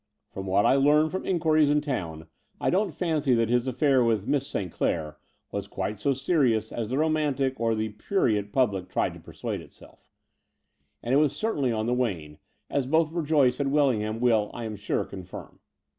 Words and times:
From 0.33 0.47
what 0.47 0.65
I 0.65 0.77
learn 0.77 1.11
from 1.11 1.27
inquiries 1.27 1.69
in 1.69 1.79
town, 1.79 2.25
I 2.59 2.71
don't 2.71 2.89
fancy 2.89 3.35
that 3.35 3.49
his 3.49 3.67
affair 3.67 4.03
with 4.03 4.25
Miss 4.27 4.47
St 4.47 4.71
Clair 4.71 5.19
was 5.51 5.67
quite 5.67 5.99
so 5.99 6.11
serious 6.11 6.71
as 6.71 6.89
the 6.89 6.97
romantic 6.97 7.59
or 7.59 7.75
the 7.75 7.93
jmirient 7.93 8.51
public 8.51 8.89
tried 8.89 9.13
to 9.13 9.19
persuade 9.19 9.61
itself; 9.61 10.09
and 11.03 11.13
it 11.13 11.17
was 11.17 11.39
The 11.39 11.45
Dower 11.45 11.53
House 11.53 11.59
217 11.59 11.69
certainly 11.69 11.79
on 11.79 11.85
the 12.25 12.29
wane, 12.33 12.39
as 12.71 12.87
both 12.87 13.11
Verjoyce 13.11 13.59
and 13.59 13.71
Well 13.71 13.91
ingham 13.91 14.19
will, 14.19 14.49
I 14.55 14.63
am 14.65 14.75
sure, 14.75 15.05
confirm. 15.05 15.59